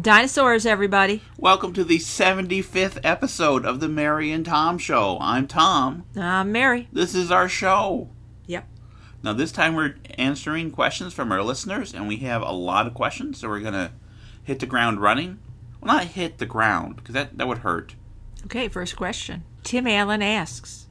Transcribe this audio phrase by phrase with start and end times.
[0.00, 1.22] Dinosaurs, everybody.
[1.38, 5.18] Welcome to the 75th episode of the Mary and Tom Show.
[5.20, 6.04] I'm Tom.
[6.16, 6.86] I'm Mary.
[6.92, 8.08] This is our show.
[8.46, 8.68] Yep.
[9.24, 12.94] Now, this time we're answering questions from our listeners, and we have a lot of
[12.94, 13.90] questions, so we're going to
[14.44, 15.40] hit the ground running.
[15.80, 17.96] Well, not hit the ground, because that, that would hurt.
[18.44, 19.42] Okay, first question.
[19.64, 20.86] Tim Allen asks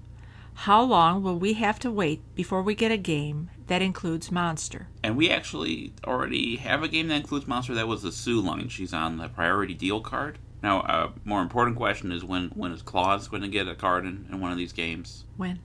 [0.54, 4.88] How long will we have to wait before we get a game that includes Monster?
[5.04, 7.74] And we actually already have a game that includes Monster.
[7.76, 8.70] That was the Soo Line.
[8.70, 10.40] She's on the priority deal card.
[10.64, 14.06] Now, a more important question is when when is Claws going to get a card
[14.06, 15.26] in, in one of these games?
[15.38, 15.60] When?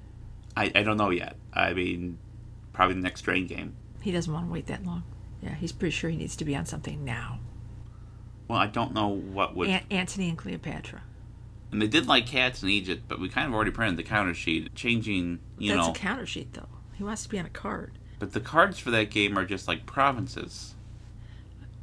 [0.57, 1.37] I, I don't know yet.
[1.53, 2.19] I mean,
[2.73, 3.75] probably the next train game.
[4.03, 5.05] He doesn't want to wait that long.
[5.41, 7.41] Yeah, he's pretty sure he needs to be on something now.
[8.48, 9.69] Well, I don't know what would.
[9.69, 11.03] An- Antony and Cleopatra.
[11.71, 14.34] And they did like cats in Egypt, but we kind of already printed the counter
[14.34, 15.93] sheet, changing, you That's know.
[15.93, 16.69] a counter sheet, though.
[16.93, 17.98] He wants to be on a card.
[18.23, 20.77] But the cards for that game are just like provinces.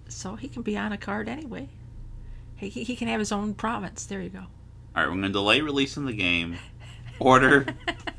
[0.08, 1.68] So he can be on a card anyway.
[2.56, 4.06] He, he he can have his own province.
[4.06, 4.40] There you go.
[4.40, 4.48] All
[4.96, 6.58] right, we're going to delay releasing the game.
[7.20, 7.66] Order,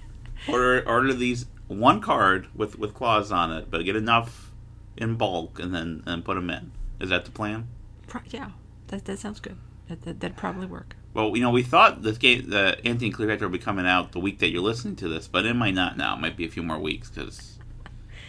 [0.50, 4.52] order, order these one card with with claws on it, but get enough
[4.98, 6.72] in bulk, and then and put them in.
[7.00, 7.68] Is that the plan?
[8.06, 8.50] Pro- yeah,
[8.88, 9.56] that, that sounds good.
[9.88, 10.94] That, that, that'd probably work.
[11.14, 14.12] Well, you know, we thought this game, the Antony and Cleopatra, would be coming out
[14.12, 16.16] the week that you're listening to this, but it might not now.
[16.16, 17.49] It might be a few more weeks because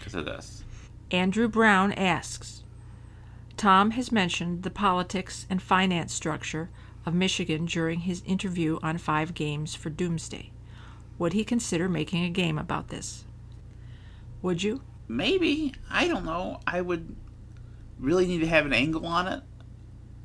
[0.02, 0.63] because of this.
[1.11, 2.63] Andrew Brown asks
[3.55, 6.71] Tom has mentioned the politics and finance structure
[7.05, 10.52] of Michigan during his interview on Five Games for Doomsday.
[11.19, 13.25] Would he consider making a game about this?
[14.41, 14.81] Would you?
[15.07, 16.59] Maybe I don't know.
[16.66, 17.16] I would
[17.99, 19.44] really need to have an angle on it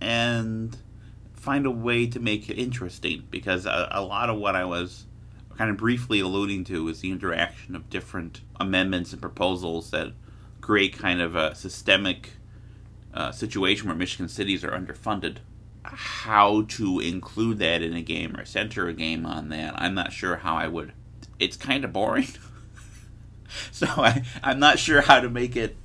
[0.00, 0.74] and
[1.34, 5.04] find a way to make it interesting because a, a lot of what I was
[5.56, 10.12] kind of briefly alluding to is the interaction of different amendments and proposals that
[10.60, 12.30] create kind of a systemic
[13.14, 15.38] uh, situation where Michigan cities are underfunded.
[15.84, 20.12] How to include that in a game or center a game on that, I'm not
[20.12, 20.92] sure how I would.
[21.38, 22.28] It's kind of boring.
[23.70, 25.76] so I, I'm not sure how to make it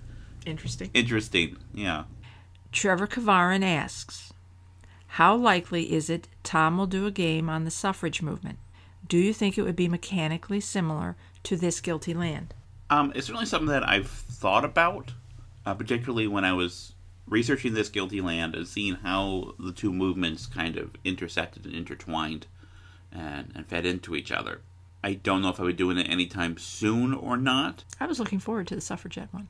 [0.46, 0.90] Interesting.
[0.94, 1.58] interesting.
[1.74, 2.06] Yeah.
[2.72, 4.34] Trevor Kavarin asks
[5.06, 8.58] How likely is it Tom will do a game on the suffrage movement?
[9.12, 12.54] Do you think it would be mechanically similar to This Guilty Land?
[12.90, 15.12] Um, it's certainly something that I've thought about,
[15.66, 16.94] uh, particularly when I was
[17.28, 22.48] researching this guilty land and seeing how the two movements kind of intersected and intertwined
[23.12, 24.62] and, and fed into each other.
[25.04, 27.84] I don't know if I would do it anytime soon or not.
[28.00, 29.50] I was looking forward to the suffragette one.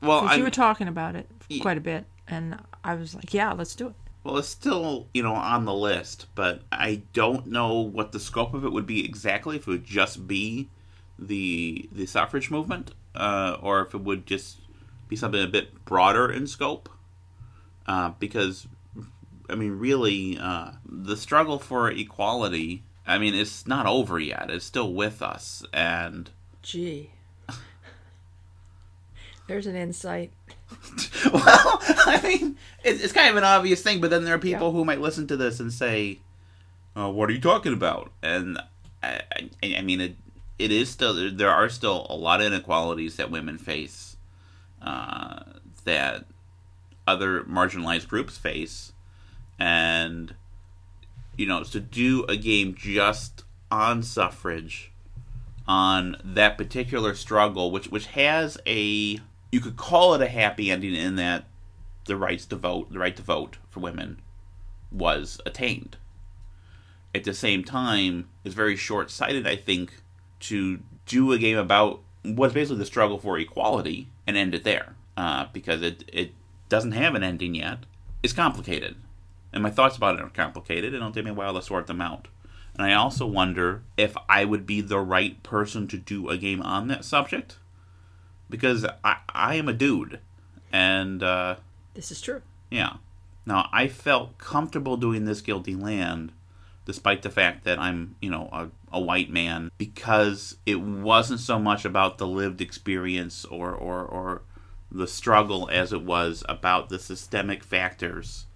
[0.00, 1.28] Well, you were talking about it
[1.60, 3.94] quite a bit, and I was like, yeah, let's do it.
[4.24, 8.54] Well, it's still, you know, on the list, but I don't know what the scope
[8.54, 9.56] of it would be exactly.
[9.56, 10.68] If it would just be
[11.18, 14.60] the the suffrage movement, uh, or if it would just
[15.08, 16.88] be something a bit broader in scope.
[17.84, 18.68] Uh, because,
[19.50, 22.84] I mean, really, uh, the struggle for equality.
[23.04, 24.50] I mean, it's not over yet.
[24.50, 26.30] It's still with us, and
[26.62, 27.10] Gee.
[29.48, 30.32] There's an insight.
[31.32, 34.68] well, I mean, it's, it's kind of an obvious thing, but then there are people
[34.68, 34.72] Yeah.
[34.72, 36.20] who might listen to this and say,
[36.96, 38.58] uh, "What are you talking about?" And
[39.02, 39.20] I,
[39.62, 40.16] I, I mean, it
[40.58, 44.16] it is still there are still a lot of inequalities that women face,
[44.80, 45.40] uh,
[45.84, 46.24] that
[47.06, 48.92] other marginalized groups face,
[49.58, 50.34] and
[51.36, 54.92] you know, to do a game just on suffrage,
[55.66, 59.18] on that particular struggle, which which has a
[59.52, 61.44] you could call it a happy ending in that
[62.06, 64.20] the rights to vote, the right to vote for women,
[64.90, 65.98] was attained.
[67.14, 70.02] At the same time, it's very short sighted, I think,
[70.40, 74.96] to do a game about what's basically the struggle for equality and end it there,
[75.16, 76.32] uh, because it it
[76.68, 77.80] doesn't have an ending yet.
[78.22, 78.96] It's complicated,
[79.52, 80.94] and my thoughts about it are complicated.
[80.94, 82.28] It'll take me a while to sort them out.
[82.74, 86.62] And I also wonder if I would be the right person to do a game
[86.62, 87.58] on that subject,
[88.52, 90.20] because I I am a dude,
[90.72, 91.56] and uh,
[91.94, 92.42] This is true.
[92.70, 92.98] yeah.
[93.44, 96.30] Now I felt comfortable doing this guilty land,
[96.84, 101.58] despite the fact that I'm you know a, a white man, because it wasn't so
[101.58, 104.42] much about the lived experience or or or
[104.92, 108.46] the struggle as it was about the systemic factors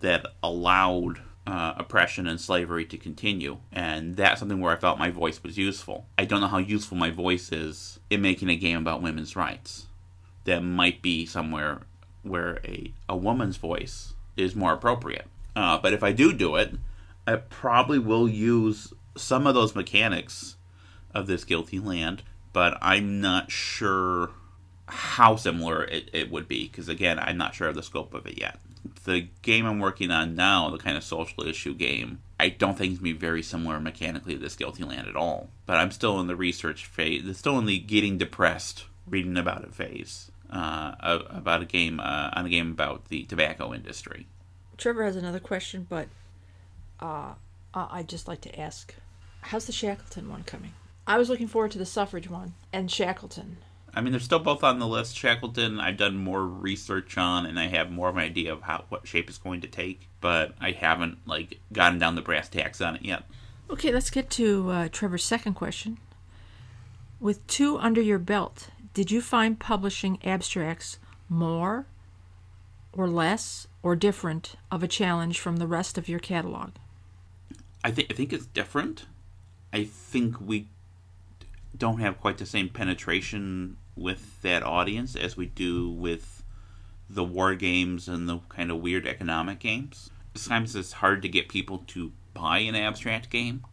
[0.00, 3.58] that allowed uh, oppression and slavery to continue.
[3.72, 6.06] And that's something where I felt my voice was useful.
[6.18, 9.86] I don't know how useful my voice is in making a game about women's rights.
[10.44, 11.82] That might be somewhere
[12.22, 15.26] where a, a woman's voice is more appropriate.
[15.54, 16.74] Uh, but if I do do it,
[17.26, 20.56] I probably will use some of those mechanics
[21.14, 22.22] of this guilty land,
[22.52, 24.30] but I'm not sure
[24.92, 28.26] how similar it, it would be because again i'm not sure of the scope of
[28.26, 28.58] it yet
[29.04, 32.92] the game I'm working on now, the kind of social issue game, I don't think
[32.92, 35.50] it's going to be very similar mechanically to this Guilty Land at all.
[35.66, 39.64] But I'm still in the research phase, it's still in the getting depressed, reading about
[39.64, 40.30] it phase.
[40.50, 40.94] Uh,
[41.30, 44.26] about a game uh, on a game about the tobacco industry.
[44.76, 46.08] Trevor has another question, but
[47.00, 47.32] uh,
[47.72, 48.94] I'd just like to ask,
[49.40, 50.74] how's the Shackleton one coming?
[51.06, 53.56] I was looking forward to the suffrage one and Shackleton.
[53.94, 55.16] I mean, they're still both on the list.
[55.16, 58.84] Shackleton, I've done more research on, and I have more of an idea of how
[58.88, 62.80] what shape it's going to take, but I haven't like gotten down the brass tacks
[62.80, 63.24] on it yet.
[63.68, 65.98] Okay, let's get to uh, Trevor's second question.
[67.20, 70.98] With two under your belt, did you find publishing abstracts
[71.28, 71.86] more
[72.92, 76.70] or less or different of a challenge from the rest of your catalog?
[77.84, 79.06] I think I think it's different.
[79.72, 80.68] I think we
[81.76, 86.42] don't have quite the same penetration with that audience as we do with
[87.08, 90.10] the war games and the kind of weird economic games.
[90.34, 93.64] Sometimes it's hard to get people to buy an abstract game.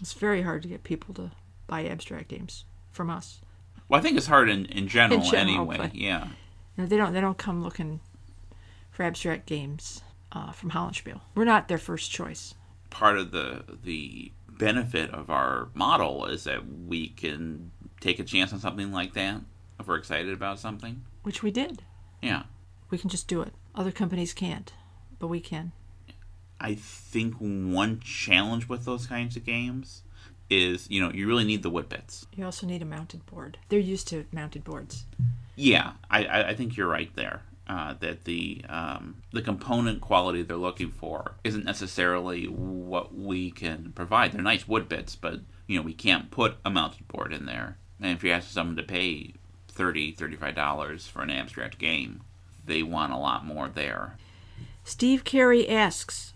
[0.00, 1.30] It's very hard to get people to
[1.66, 3.40] buy abstract games from us.
[3.88, 5.90] Well, I think it's hard in, in general, in general anyway.
[5.92, 6.28] Yeah.
[6.76, 8.00] Know, they don't they don't come looking
[8.90, 11.20] for abstract games uh, from Hollandspiele.
[11.34, 12.54] We're not their first choice.
[12.90, 18.52] Part of the the benefit of our model is that we can take a chance
[18.52, 19.40] on something like that
[19.78, 21.02] if we're excited about something.
[21.22, 21.82] Which we did.
[22.22, 22.44] Yeah.
[22.90, 23.52] We can just do it.
[23.74, 24.72] Other companies can't,
[25.18, 25.72] but we can.
[26.60, 30.02] I think one challenge with those kinds of games
[30.50, 32.26] is, you know, you really need the wood bits.
[32.34, 33.58] You also need a mounted board.
[33.68, 35.04] They're used to mounted boards.
[35.54, 40.56] Yeah, I, I think you're right there uh, that the um, the component quality they're
[40.56, 44.32] looking for isn't necessarily what we can provide.
[44.32, 47.76] They're nice wood bits, but you know we can't put a mounted board in there.
[48.00, 49.34] And if you ask someone to pay
[49.78, 52.20] 30 $35 for an abstract game,
[52.66, 54.16] they want a lot more there.
[54.82, 56.34] Steve Carey asks,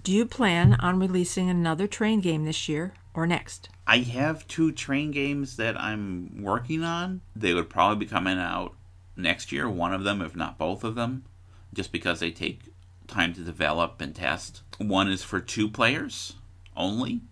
[0.00, 3.68] do you plan on releasing another train game this year or next?
[3.84, 7.20] I have two train games that I'm working on.
[7.34, 8.74] They would probably be coming out
[9.16, 11.24] next year, one of them, if not both of them,
[11.74, 12.60] just because they take
[13.08, 14.62] time to develop and test.
[14.78, 16.34] One is for two players
[16.76, 17.22] only,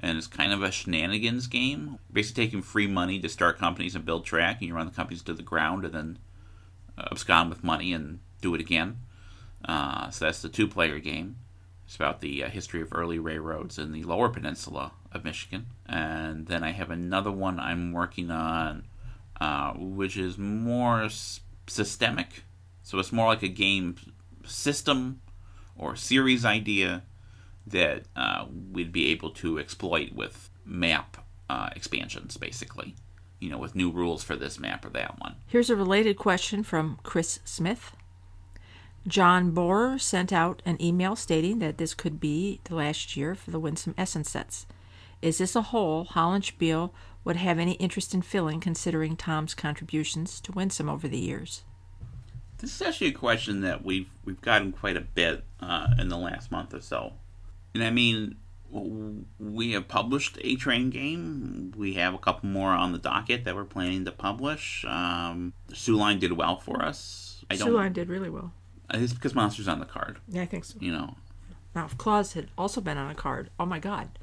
[0.00, 1.98] and it's kind of a shenanigans game.
[2.12, 5.22] Basically, taking free money to start companies and build track, and you run the companies
[5.22, 6.18] to the ground and then
[6.98, 8.98] uh, abscond with money and do it again.
[9.64, 11.36] Uh, so that's the two player game.
[11.86, 15.66] It's about the uh, history of early railroads in the lower peninsula of Michigan.
[15.86, 18.84] And then I have another one I'm working on
[19.40, 22.44] uh, which is more s- systemic.
[22.82, 23.96] So it's more like a game
[24.44, 25.22] system
[25.76, 27.02] or series idea
[27.70, 32.94] that uh, we'd be able to exploit with map uh, expansions, basically.
[33.38, 35.36] You know, with new rules for this map or that one.
[35.46, 37.92] Here's a related question from Chris Smith.
[39.06, 43.50] John Bohrer sent out an email stating that this could be the last year for
[43.50, 44.66] the Winsome Essen sets.
[45.22, 46.90] Is this a hole Hollandspiele
[47.24, 51.62] would have any interest in filling, considering Tom's contributions to Winsome over the years?
[52.58, 56.18] This is actually a question that we've we've gotten quite a bit uh, in the
[56.18, 57.14] last month or so,
[57.74, 58.36] and I mean,
[58.70, 61.74] we have published a train game.
[61.76, 64.84] We have a couple more on the docket that we're planning to publish.
[64.86, 67.44] Um, Soo Line did well for us.
[67.50, 68.52] I Soo Line did really well.
[68.92, 70.18] It's because Monsters on the card.
[70.28, 70.76] Yeah, I think so.
[70.80, 71.16] You know.
[71.74, 74.18] Now, if Claws had also been on a card, oh my God,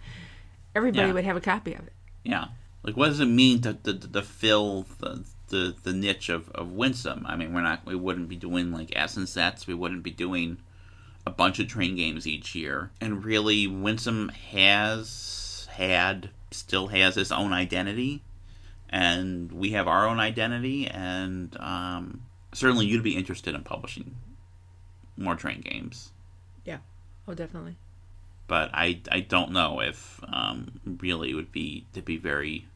[0.76, 1.14] everybody yeah.
[1.14, 1.94] would have a copy of it.
[2.24, 2.48] Yeah.
[2.84, 6.74] Like, what does it mean to, to, to fill the, the, the niche of, of
[6.74, 7.26] Winsome?
[7.26, 9.68] I mean, we're not, we wouldn't be doing like Essen sets.
[9.68, 10.58] We wouldn't be doing
[11.28, 12.92] a bunch of train games each year.
[13.02, 18.24] And really, Winsome has had, still has its own identity.
[18.90, 20.88] And we have our own identity.
[20.88, 22.22] And um,
[22.54, 24.16] certainly, you'd be interested in publishing
[25.18, 26.12] more train games.
[26.64, 26.78] Yeah.
[27.28, 27.78] Oh, definitely
[28.48, 32.68] but I, I don't know if um, really it would be to be very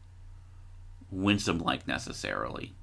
[1.10, 2.74] winsome like necessarily.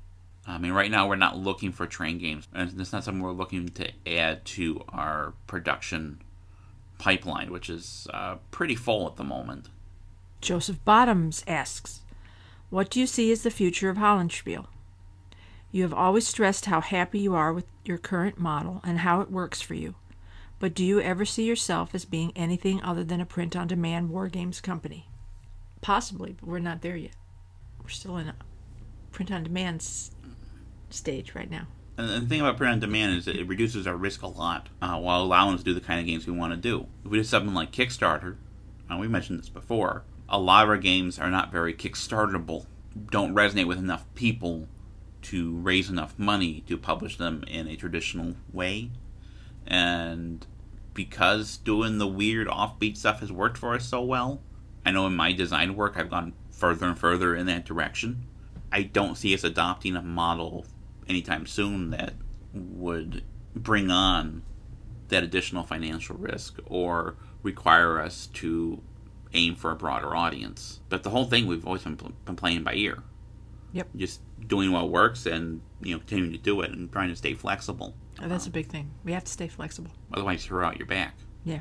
[0.49, 3.33] I mean, right now we're not looking for train games, and it's not something we're
[3.33, 6.23] looking to add to our production
[6.99, 9.69] pipeline, which is uh, pretty full at the moment.
[10.41, 12.01] Joseph Bottoms asks,
[12.71, 14.67] "What do you see as the future of Hollandspiele?
[15.71, 19.31] You have always stressed how happy you are with your current model and how it
[19.31, 19.97] works for you.
[20.59, 24.11] But do you ever see yourself as being anything other than a print on demand
[24.11, 25.09] war games company?
[25.83, 27.15] Possibly, but we're not there yet.
[27.83, 28.35] We're still in a
[29.13, 30.11] print on demand s-
[30.91, 31.67] stage right now.
[31.97, 34.69] And the thing about print on demand is that it reduces our risk a lot
[34.81, 36.87] uh, while allowing us to do the kind of games we want to do.
[37.05, 38.37] If we do something like Kickstarter,
[38.91, 42.67] uh, we mentioned this before, a lot of our games are not very Kickstarterable,
[43.11, 44.69] don't resonate with enough people
[45.23, 48.91] to raise enough money to publish them in a traditional way
[49.67, 50.47] And
[50.95, 54.41] because doing the weird offbeat stuff has worked for us so well,
[54.85, 58.25] I know in my design work I've gone further and further in that direction.
[58.73, 60.67] I don't see us adopting a model
[61.09, 62.15] anytime soon that
[62.53, 63.23] would
[63.55, 64.43] bring on
[65.09, 68.83] that additional financial risk or require us to
[69.33, 70.81] aim for a broader audience.
[70.89, 73.03] But the whole thing we've always been, been playing by ear.
[73.73, 73.89] Yep.
[73.97, 77.35] Just doing what works and you know continuing to do it and trying to stay
[77.35, 77.95] flexible.
[78.23, 78.91] Oh, that's a big thing.
[79.05, 79.91] We have to stay flexible.
[80.13, 81.17] Otherwise, you throw out your back.
[81.45, 81.61] Yeah.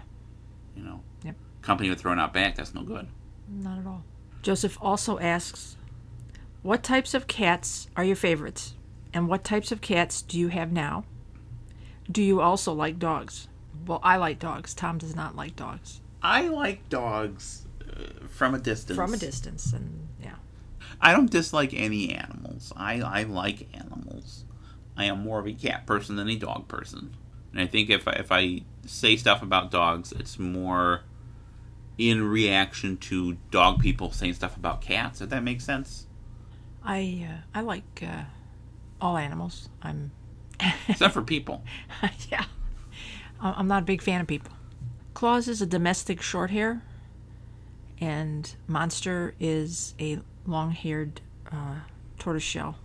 [0.75, 1.03] You know.
[1.23, 1.35] Yep.
[1.61, 3.07] Company with throwing out back, that's no good.
[3.49, 4.03] Not at all.
[4.41, 5.75] Joseph also asks,
[6.61, 8.75] "What types of cats are your favorites,
[9.13, 11.03] and what types of cats do you have now?
[12.09, 13.47] Do you also like dogs?"
[13.85, 14.73] Well, I like dogs.
[14.73, 16.01] Tom does not like dogs.
[16.21, 18.97] I like dogs uh, from a distance.
[18.97, 20.35] From a distance, and yeah.
[20.99, 22.73] I don't dislike any animals.
[22.75, 24.45] I, I like animals.
[24.95, 27.15] I am more of a cat person than a dog person.
[27.51, 31.01] And I think if I, if I say stuff about dogs, it's more
[31.97, 35.21] in reaction to dog people saying stuff about cats.
[35.21, 36.07] If that makes sense.
[36.83, 38.23] I uh, I like uh,
[39.01, 39.69] all animals.
[39.81, 40.11] I'm
[40.87, 41.63] Except for people.
[42.29, 42.45] yeah.
[43.39, 44.51] I'm not a big fan of people.
[45.13, 46.81] Claws is a domestic short hair,
[47.99, 51.75] and Monster is a long haired uh,
[52.17, 52.77] tortoiseshell.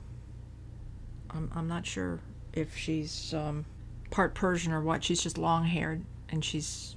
[1.31, 2.21] I'm, I'm not sure
[2.53, 3.65] if she's um,
[4.11, 5.05] part Persian or what.
[5.05, 6.97] She's just long haired, and she's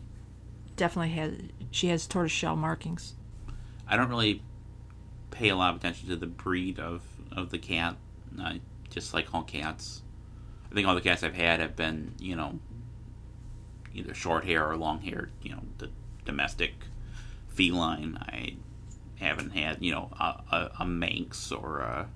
[0.75, 1.33] definitely has
[1.71, 3.15] she has tortoiseshell markings.
[3.87, 4.41] I don't really
[5.31, 7.95] pay a lot of attention to the breed of, of the cat.
[8.39, 8.61] I
[8.95, 10.01] just like all cats.
[10.71, 12.59] I think all the cats I've had have been, you know,
[13.93, 15.89] either short hair or long hair, you know, the
[16.23, 16.73] domestic
[17.49, 18.17] feline.
[18.21, 18.55] I
[19.19, 22.09] haven't had, you know, a, a, a Manx or a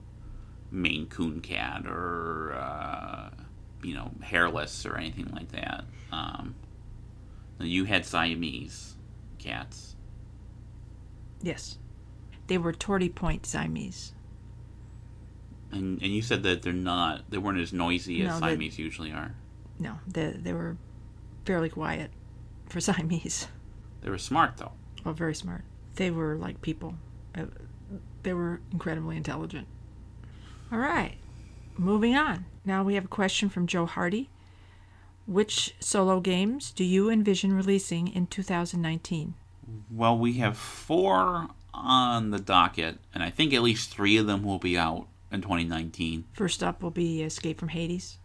[0.71, 3.29] Maine Coon cat or, uh,
[3.83, 5.83] you know, hairless or anything like that.
[6.11, 6.55] Um,
[7.59, 8.95] you had Siamese
[9.37, 9.95] cats.
[11.41, 11.77] Yes,
[12.47, 14.13] they were Tortie Point Siamese.
[15.71, 18.79] And and you said that they're not they weren't as noisy No, as they- Siamese
[18.79, 19.35] usually are.
[19.79, 20.77] No, they they were
[21.45, 22.11] fairly quiet
[22.67, 23.47] for Siamese.
[24.01, 24.71] They were smart though.
[25.05, 25.63] Oh, very smart.
[25.95, 26.95] They were like people.
[27.35, 27.45] Uh,
[28.23, 29.67] They were incredibly intelligent.
[30.71, 31.15] All right,
[31.77, 32.45] moving on.
[32.65, 34.29] Now we have a question from Joe Hardy.
[35.25, 39.35] Which solo games do you envision releasing in 2019?
[39.91, 44.43] Well, we have four on the docket, and I think at least three of them
[44.43, 46.25] will be out in 2019.
[46.33, 48.17] First up will be Escape from Hades.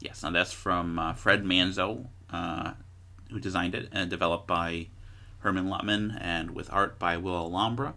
[0.00, 2.72] Yes, now that's from uh, Fred Manzo, uh,
[3.30, 4.88] who designed it and developed by
[5.38, 7.94] Herman Luttmann and with art by Will Alhambra.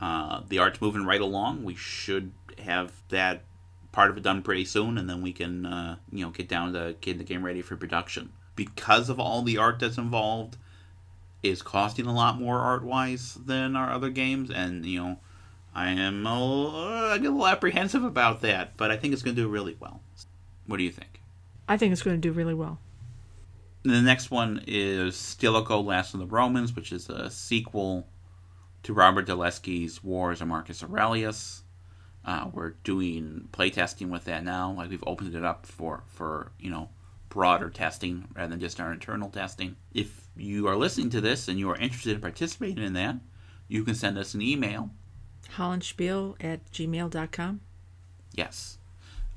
[0.00, 1.62] Uh, the art's moving right along.
[1.62, 3.44] We should have that
[3.92, 6.72] part of it done pretty soon, and then we can, uh, you know, get down
[6.72, 8.32] to getting the game ready for production.
[8.56, 10.56] Because of all the art that's involved,
[11.42, 15.18] is costing a lot more art wise than our other games, and you know,
[15.74, 19.36] I am a, I get a little apprehensive about that, but I think it's going
[19.36, 20.02] to do really well.
[20.66, 21.20] What do you think?
[21.68, 22.78] I think it's going to do really well.
[23.84, 28.06] The next one is Stilicho Last of the Romans, which is a sequel
[28.84, 31.62] to Robert DeLeskie's Wars of Marcus Aurelius.
[32.24, 34.72] Uh, we're doing playtesting with that now.
[34.72, 36.90] Like we've opened it up for, for you know
[37.28, 39.76] broader testing rather than just our internal testing.
[39.92, 43.16] If you are listening to this and you are interested in participating in that,
[43.68, 44.90] you can send us an email.
[45.56, 47.60] Hollandspiele at gmail.com.
[48.34, 48.78] Yes.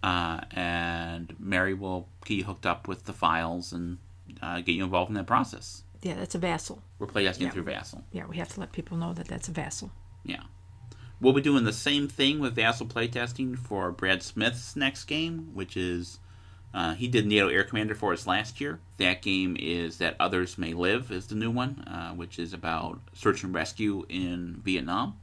[0.03, 3.97] Uh, and Mary will get you hooked up with the files and
[4.41, 5.83] uh, get you involved in that process.
[6.01, 6.81] Yeah, that's a vassal.
[6.99, 7.49] We're playtesting Yeah.
[7.49, 8.03] through Vassal.
[8.11, 9.91] Yeah, we have to let people know that that's a vassal.
[10.23, 10.43] Yeah.
[11.19, 15.75] We'll be doing the same thing with Vassal playtesting for Brad Smith's next game, which
[15.75, 16.19] is
[16.73, 18.79] uh, he did NATO Air Commander for us last year.
[18.97, 22.99] That game is That Others May Live is the new one, uh, which is about
[23.13, 25.17] search and rescue in Vietnam.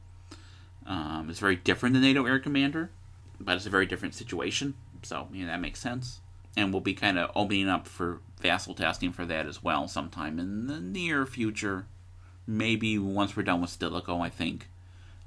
[0.87, 2.91] Um, it's very different than NATO Air Commander,
[3.41, 6.21] but it's a very different situation, so you know, that makes sense.
[6.57, 10.39] And we'll be kind of opening up for Vassal testing for that as well sometime
[10.39, 11.87] in the near future.
[12.47, 14.69] Maybe once we're done with Stilicho, I think.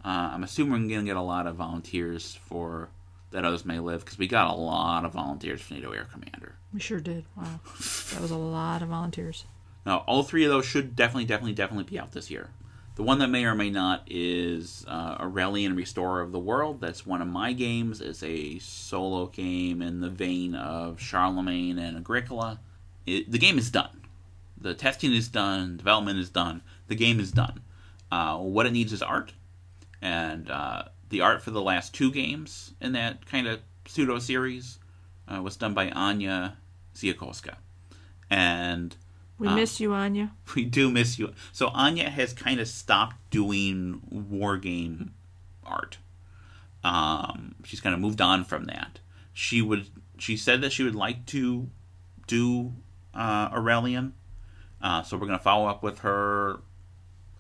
[0.03, 2.89] Uh, I'm assuming we're going to get a lot of volunteers for
[3.31, 6.55] that others may live because we got a lot of volunteers for NATO Air Commander.
[6.73, 7.25] We sure did.
[7.35, 7.59] Wow.
[8.13, 9.45] that was a lot of volunteers.
[9.85, 12.49] Now, all three of those should definitely, definitely, definitely be out this year.
[12.95, 16.79] The one that may or may not is uh, Aurelian Restorer of the World.
[16.79, 17.99] That's one of my games.
[17.99, 22.59] It's a solo game in the vein of Charlemagne and Agricola.
[23.05, 24.01] It, the game is done.
[24.57, 25.75] The testing is done.
[25.75, 26.61] Development is done.
[26.87, 27.61] The game is done.
[28.11, 29.33] Uh, what it needs is art,
[30.01, 34.79] and uh, the art for the last two games in that kind of pseudo series
[35.27, 36.53] uh, was done by Ania
[36.95, 37.55] Ziolkowska
[38.29, 38.95] and
[39.37, 40.31] We Uh, miss you, Ania.
[40.55, 41.33] we do miss you.
[41.51, 45.13] So Ania has kind of stopped doing war game
[45.63, 45.97] art.
[46.83, 48.99] Um, she's kind of moved on from that.
[49.33, 49.87] She would.
[50.17, 51.69] She said that she would like to
[52.27, 52.73] do
[53.13, 54.13] uh, Aurelian.
[54.81, 56.59] Uh, so we're going to follow up with her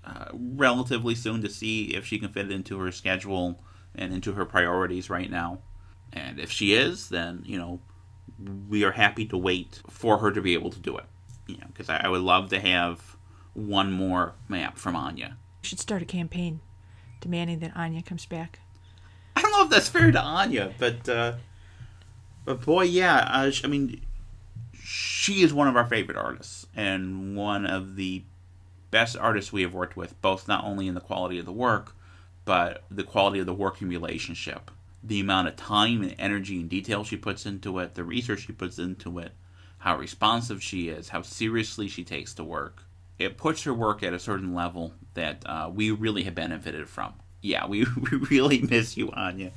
[0.03, 3.61] uh, relatively soon to see if she can fit it into her schedule
[3.93, 5.59] and into her priorities right now.
[6.11, 7.79] And if she is, then you know
[8.67, 11.05] we are happy to wait for her to be able to do it.
[11.47, 13.15] You know, because I, I would love to have
[13.53, 15.35] one more map from Ania.
[15.61, 16.59] We should start a campaign
[17.21, 18.59] demanding that Ania comes back.
[19.35, 21.33] I don't know if that's fair to Ania, but uh,
[22.45, 23.27] but boy, yeah.
[23.31, 24.01] Uh, I mean,
[24.73, 28.23] she is one of our favorite artists and one of the
[28.91, 31.95] best artists we have worked with, both not only in the quality of the work,
[32.45, 34.71] but the quality of the working relationship.
[35.03, 38.53] The amount of time and energy and detail she puts into it, the research she
[38.53, 39.33] puts into it,
[39.85, 42.81] how responsive she is, how seriously she takes to work.
[43.19, 47.13] It puts her work at a certain level that uh, we really have benefited from.
[47.39, 49.51] Yeah, we, we really miss you, Ania,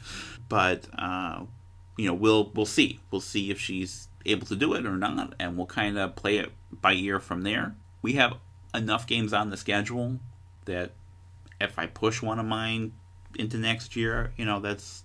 [0.50, 1.44] but uh,
[1.97, 3.00] you know we'll we'll see.
[3.11, 6.37] We'll see if she's able to do it or not, and we'll kind of play
[6.37, 7.75] it by ear from there.
[8.02, 8.35] We have
[8.75, 10.20] enough games on the schedule
[10.66, 10.92] that
[11.58, 12.92] if I push one of mine
[13.38, 15.04] into next year, you know that's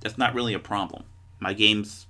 [0.00, 1.04] that's not really a problem.
[1.38, 2.05] My games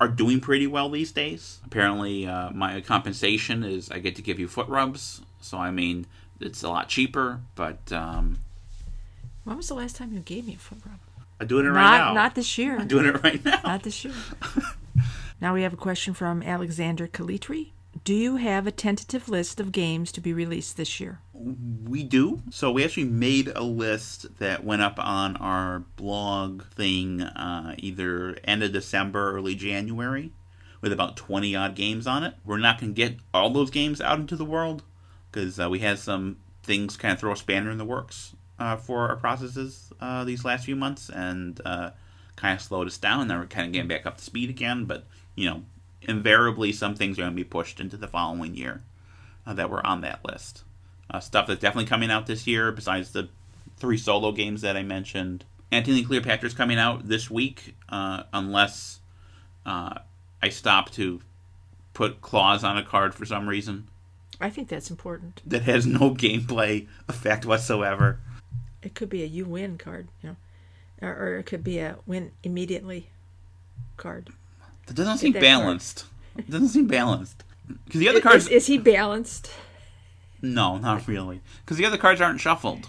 [0.00, 1.60] are doing pretty well these days.
[1.64, 6.06] Apparently, uh, my compensation is I get to give you foot rubs, so I mean
[6.40, 8.38] it's a lot cheaper, but um,
[9.44, 10.98] When was the last time you gave me a foot rub?
[11.40, 12.12] I'm doing it right now.
[12.12, 12.78] not this year.
[12.78, 13.60] I'm doing it right now.
[13.64, 14.14] Not this year.
[15.40, 17.70] now we have a question from Alexander Kalitri.
[18.04, 21.20] Do you have a tentative list of games to be released this year?
[21.34, 22.42] We do.
[22.50, 28.38] So we actually made a list that went up on our blog thing uh, either
[28.44, 30.32] end of December, early January,
[30.80, 32.34] with about 20 odd games on it.
[32.44, 34.84] We're not going to get all those games out into the world
[35.30, 38.76] because uh, we had some things kind of throw a spanner in the works uh,
[38.76, 41.90] for our processes uh, these last few months and uh,
[42.36, 43.20] kind of slowed us down.
[43.20, 45.64] And now we're kind of getting back up to speed again, but you know,
[46.02, 48.82] invariably some things are going to be pushed into the following year
[49.46, 50.62] uh, that were on that list.
[51.10, 53.28] Uh, stuff that's definitely coming out this year, besides the
[53.76, 55.44] three solo games that I mentioned.
[55.70, 59.00] Antony Cleopatra's coming out this week, uh, unless
[59.66, 59.98] uh,
[60.42, 61.20] I stop to
[61.92, 63.88] put claws on a card for some reason
[64.40, 65.40] I think that's important.
[65.46, 68.18] that has no gameplay effect whatsoever.
[68.82, 70.36] It could be a you win card, you know,
[71.08, 73.10] or, or it could be a win immediately
[73.96, 74.30] card.
[74.86, 76.04] That doesn't seem that balanced.
[76.36, 77.44] It doesn't seem balanced.
[77.84, 79.50] Because the other Is, cards, is he balanced?
[80.44, 81.40] No, not really.
[81.64, 82.88] Because the other cards aren't shuffled.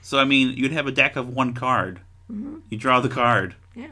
[0.00, 2.00] So I mean, you'd have a deck of one card.
[2.68, 3.56] You draw the card.
[3.74, 3.90] Yeah,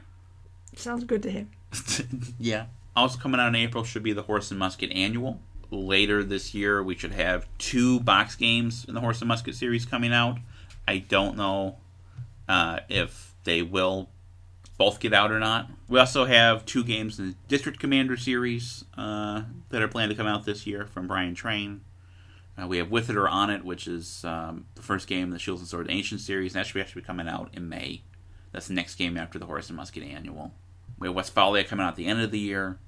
[0.76, 1.50] sounds good to him.
[2.38, 2.66] yeah.
[2.94, 5.40] Also coming out in April should be the Horse and Musket Annual.
[5.70, 9.84] Later this year, we should have two box games in the Horse and Musket series
[9.84, 10.38] coming out.
[10.86, 11.76] I don't know
[12.48, 14.08] uh, if they will
[14.78, 15.68] both get out or not.
[15.88, 20.16] We also have two games in the District Commander series uh, that are planned to
[20.16, 21.82] come out this year from Brian Train.
[22.60, 25.30] Uh, we have With It or On It, which is um, the first game in
[25.30, 27.68] the Shields and Swords Ancient series, and that should be actually be coming out in
[27.68, 28.02] May.
[28.52, 30.52] That's the next game after the Horse and Musket Annual.
[30.98, 32.78] We have Westphalia coming out at the end of the year.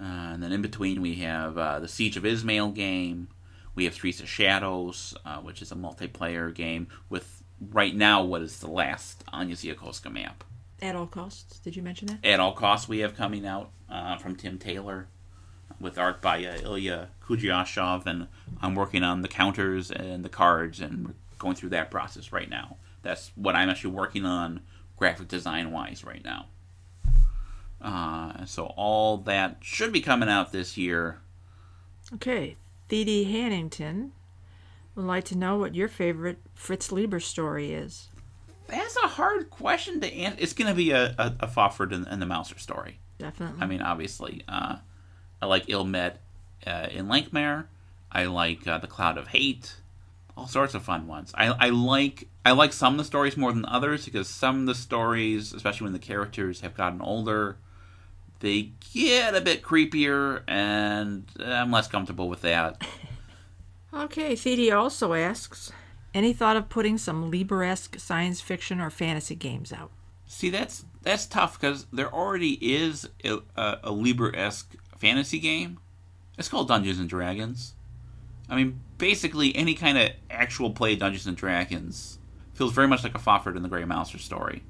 [0.00, 3.28] Uh, and then in between, we have uh, the Siege of Ismail game.
[3.74, 8.42] We have Streets of Shadows, uh, which is a multiplayer game with right now what
[8.42, 10.44] is the last Ania Ziolkowska map.
[10.80, 11.58] At all costs.
[11.58, 12.24] Did you mention that?
[12.24, 15.08] At all costs, we have coming out uh, from Tim Taylor
[15.80, 18.28] with art by uh, Ilya Kudriashov, and
[18.60, 22.48] I'm working on the counters and the cards, and we're going through that process right
[22.48, 22.76] now.
[23.02, 24.60] That's what I'm actually working on
[24.96, 26.46] graphic design wise right now.
[27.80, 31.20] Uh, so all that should be coming out this year.
[32.14, 32.56] Okay,
[32.88, 34.10] Thede Hannington
[34.94, 38.08] would like to know what your favorite Fritz Leiber story is.
[38.66, 40.38] That's a hard question to answer.
[40.40, 42.98] It's going to be a, a, a Fafhrd and, and the Mouser story.
[43.18, 43.62] Definitely.
[43.62, 44.76] I mean, obviously, uh,
[45.40, 46.20] I like Ill Met
[46.66, 47.66] uh, in Lankhmar.
[48.10, 49.76] I like uh, the Cloud of Hate.
[50.36, 51.32] All sorts of fun ones.
[51.34, 54.66] I, I like I like some of the stories more than others because some of
[54.66, 57.56] the stories, especially when the characters have gotten older,
[58.40, 62.82] they get a bit creepier, and I'm less comfortable with that.
[63.94, 65.72] Okay, Thede also asks,
[66.12, 69.90] any thought of putting some Leiber-esque science fiction or fantasy games out?
[70.26, 75.78] See, that's that's tough because there already is a, a, a Leiber-esque fantasy game.
[76.38, 77.74] It's called Dungeons and Dragons.
[78.48, 82.18] I mean, basically any kind of actual play Dungeons and Dragons
[82.54, 84.62] feels very much like a Fafhrd and the Grey Mouser story.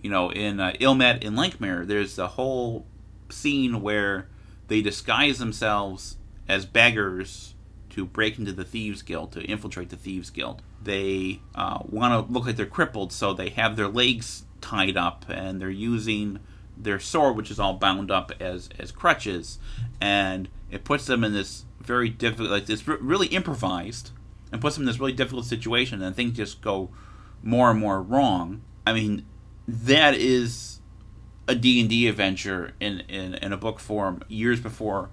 [0.00, 2.86] You know, in uh, Ill Met in Lankhmar, there's a whole
[3.28, 4.28] scene where
[4.68, 6.16] they disguise themselves
[6.48, 7.54] as beggars
[7.90, 10.62] to break into the thieves guild to infiltrate the thieves guild.
[10.82, 15.24] They uh, want to look like they're crippled, so they have their legs tied up
[15.28, 16.40] and they're using
[16.76, 19.58] their sword, which is all bound up as as crutches,
[20.00, 24.10] and it puts them in this very difficult, like this really improvised,
[24.52, 26.90] and puts them in this really difficult situation, and things just go
[27.42, 28.62] more and more wrong.
[28.86, 29.24] I mean,
[29.66, 30.80] that is
[31.48, 35.10] a D&D adventure in, in, in a book form years before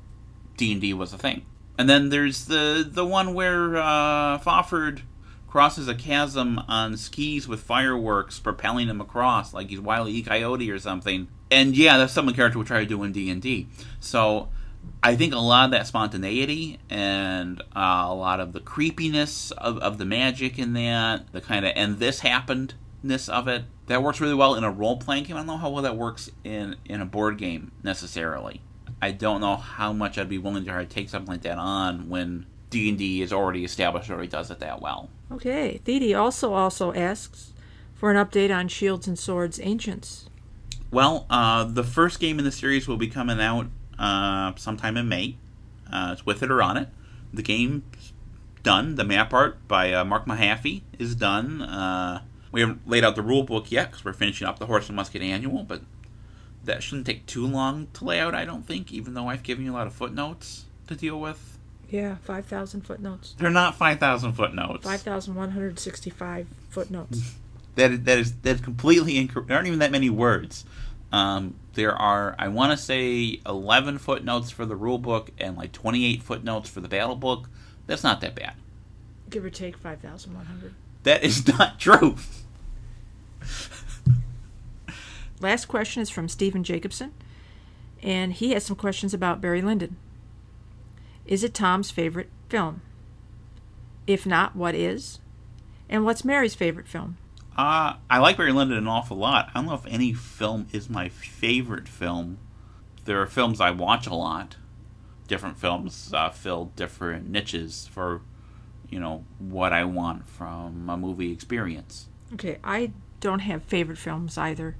[0.57, 1.45] D&D was a thing.
[1.77, 5.01] And then there's the the one where uh, Fafhrd
[5.53, 10.23] crosses a chasm on skis with fireworks propelling him across like he's Wile E.
[10.23, 11.27] Coyote or something.
[11.51, 13.67] And yeah, that's something a character would try to do in D&D.
[13.99, 14.49] So
[15.03, 19.77] I think a lot of that spontaneity and uh, a lot of the creepiness of,
[19.77, 24.19] of the magic in that, the kind of and this happenedness of it, that works
[24.19, 25.35] really well in a role playing game.
[25.35, 28.63] I don't know how well that works in in a board game necessarily.
[29.03, 31.59] I don't know how much I'd be willing to try to take something like that
[31.59, 35.11] on when D and D is already established, already does it that well.
[35.33, 37.53] Okay, Thede also also asks
[37.95, 40.29] for an update on Shields and Swords Ancients.
[40.91, 43.67] Well, uh, the first game in the series will be coming out
[43.97, 45.37] uh, sometime in May.
[45.91, 46.89] Uh, it's with it or on it.
[47.33, 48.13] The game's
[48.61, 48.93] done.
[48.93, 51.63] The map art by uh, Mark Mahaffey is done.
[51.63, 54.87] Uh, we haven't laid out the rule book yet because we're finishing up the Horse
[54.87, 55.81] and Musket Annual, but
[56.63, 59.65] that shouldn't take too long to lay out, I don't think, even though I've given
[59.65, 61.57] you a lot of footnotes to deal with.
[61.93, 63.35] Yeah, 5,000 footnotes.
[63.37, 64.83] They're not 5,000 footnotes.
[64.83, 67.35] 5,165 footnotes.
[67.75, 69.47] that, is, that is that's completely incorrect.
[69.47, 70.65] There aren't even that many words.
[71.11, 75.71] Um, there are, I want to say, 11 footnotes for the rule book and like
[75.71, 77.47] 28 footnotes for the battle book.
[77.85, 78.55] That's not that bad.
[79.29, 80.73] Give or take 5,100.
[81.03, 82.15] That is not true.
[85.39, 87.13] Last question is from Stephen Jacobson,
[88.01, 89.97] and he has some questions about Barry Lyndon.
[91.25, 92.81] Is it Tom's favorite film?
[94.05, 95.19] If not, what is?
[95.89, 97.17] And what's Mary's favorite film?
[97.57, 99.49] Uh, I like Barry Lyndon an awful lot.
[99.49, 102.39] I don't know if any film is my favorite film.
[103.05, 104.57] There are films I watch a lot.
[105.27, 108.21] Different films uh, fill different niches for,
[108.89, 112.07] you know, what I want from a movie experience.
[112.33, 114.75] Okay, I don't have favorite films either.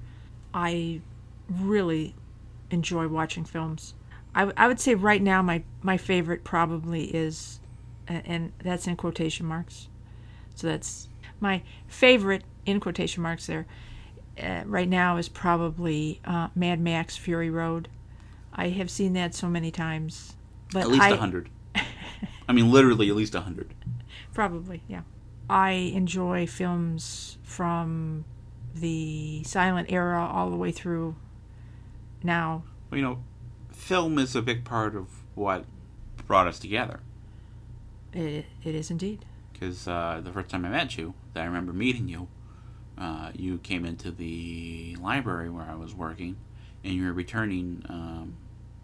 [0.53, 1.01] I
[1.49, 2.15] really
[2.71, 3.93] enjoy watching films.
[4.35, 7.59] I, I would say right now my, my favorite probably is,
[8.07, 9.87] and that's in quotation marks.
[10.55, 11.07] So that's
[11.39, 13.65] my favorite in quotation marks there.
[14.41, 17.87] Uh, right now is probably uh, Mad Max Fury Road.
[18.53, 20.35] I have seen that so many times.
[20.71, 21.49] But at least a hundred.
[22.47, 23.73] I mean, literally at least a hundred.
[24.33, 25.01] Probably, yeah.
[25.49, 28.25] I enjoy films from
[28.73, 31.15] the silent era all the way through
[32.23, 32.63] now.
[32.89, 33.23] Well, you know,
[33.73, 35.65] film is a big part of what
[36.27, 37.01] brought us together.
[38.13, 39.25] It, it is indeed.
[39.51, 42.27] Because uh, the first time I met you, that I remember meeting you,
[42.97, 46.37] uh, you came into the library where I was working,
[46.83, 48.37] and you were returning um,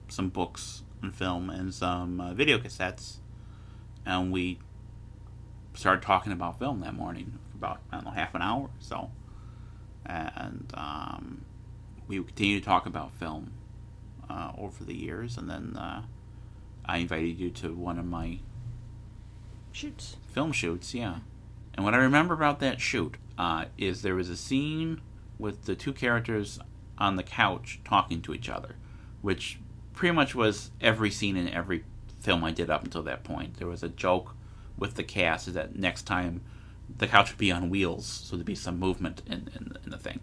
[0.08, 3.18] some books and film and some uh, video cassettes,
[4.06, 4.60] and we
[5.74, 8.70] started talking about film that morning for about I don't know half an hour or
[8.80, 9.12] so
[10.06, 11.46] and um,
[12.08, 13.52] we continue to talk about film
[14.30, 16.04] uh, over the years, and then uh,
[16.86, 18.40] I invited you to one of my
[19.72, 21.20] shoots, film shoots, yeah.
[21.74, 25.02] And what I remember about that shoot uh, is there was a scene
[25.38, 26.60] with the two characters
[26.98, 28.76] on the couch talking to each other,
[29.22, 29.60] which
[29.94, 31.84] pretty much was every scene in every
[32.20, 33.58] film I did up until that point.
[33.58, 34.36] There was a joke
[34.78, 36.42] with the cast is that next time
[36.98, 39.98] the couch would be on wheels, so there'd be some movement in, in, in the
[39.98, 40.20] thing.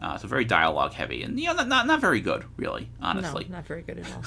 [0.00, 3.46] Uh, so very dialogue heavy, and you know, not, not not very good, really, honestly.
[3.48, 4.22] No, not very good at all.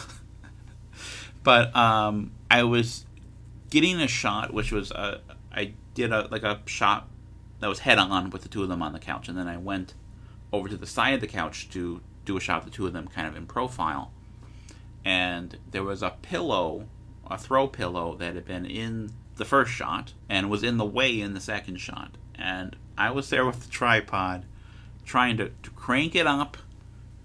[1.44, 3.06] but um, I was
[3.70, 5.20] getting a shot, which was uh,
[5.54, 7.08] I did a like a shot
[7.60, 9.58] that was head on with the two of them on the couch, and then I
[9.58, 9.94] went
[10.52, 12.94] over to the side of the couch to do a shot of the two of
[12.94, 14.12] them kind of in profile,
[15.06, 16.88] and there was a pillow,
[17.30, 21.20] a throw pillow that had been in the first shot and was in the way
[21.20, 22.18] in the second shot.
[22.36, 24.46] And I was there with the tripod
[25.12, 26.56] trying to, to crank it up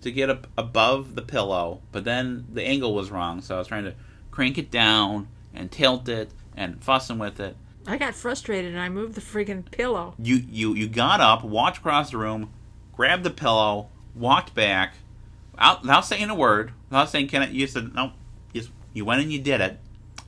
[0.01, 3.68] to get up above the pillow, but then the angle was wrong, so I was
[3.68, 3.94] trying to
[4.33, 7.57] crank it down and tilt it and fussing with it.
[7.87, 10.14] I got frustrated and I moved the friggin' pillow.
[10.18, 12.51] You you you got up, walked across the room,
[12.92, 14.94] grabbed the pillow, walked back,
[15.57, 17.51] out, without saying a word, without saying can I.
[17.51, 18.12] You said no.
[18.53, 19.79] You, you went and you did it.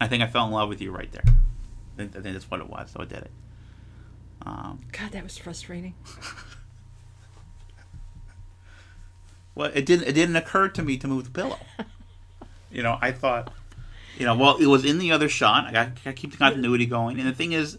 [0.00, 1.24] I think I fell in love with you right there.
[1.26, 3.30] I think, I think that's what it was, so I did it.
[4.46, 5.94] Um, God, that was frustrating.
[9.58, 10.06] well, it didn't.
[10.06, 11.58] It didn't occur to me to move the pillow.
[12.70, 13.50] You know, I thought,
[14.18, 15.64] you know, well, it was in the other shot.
[15.64, 17.18] I got to keep the continuity going.
[17.18, 17.78] And the thing is,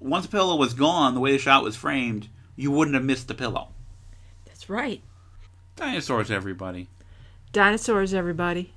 [0.00, 3.28] once the pillow was gone, the way the shot was framed, you wouldn't have missed
[3.28, 3.68] the pillow.
[4.44, 5.02] That's right.
[5.76, 6.88] Dinosaurs, everybody.
[7.52, 8.74] Dinosaurs, everybody.